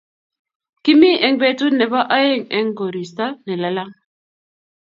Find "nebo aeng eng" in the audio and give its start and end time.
1.75-2.69